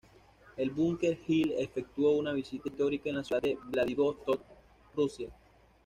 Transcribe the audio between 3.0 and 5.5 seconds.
a la ciudad de Vladivostok, Rusia.